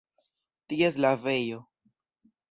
[0.69, 1.59] Ties lavejo.